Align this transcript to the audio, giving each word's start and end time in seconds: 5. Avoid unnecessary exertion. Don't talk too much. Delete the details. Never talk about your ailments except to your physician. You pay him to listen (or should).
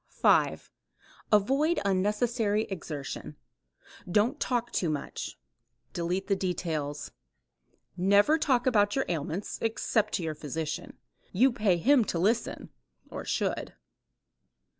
5. 0.09 0.71
Avoid 1.31 1.79
unnecessary 1.85 2.63
exertion. 2.71 3.35
Don't 4.09 4.39
talk 4.39 4.71
too 4.71 4.89
much. 4.89 5.37
Delete 5.93 6.25
the 6.25 6.35
details. 6.35 7.11
Never 7.95 8.39
talk 8.39 8.65
about 8.65 8.95
your 8.95 9.05
ailments 9.07 9.59
except 9.61 10.13
to 10.13 10.23
your 10.23 10.33
physician. 10.33 10.97
You 11.31 11.51
pay 11.51 11.77
him 11.77 12.03
to 12.05 12.17
listen 12.17 12.71
(or 13.11 13.25
should). 13.25 13.75